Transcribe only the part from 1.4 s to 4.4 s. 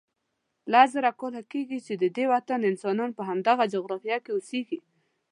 کېږي چې ددې وطن انسانان په همدغه جغرافیه کې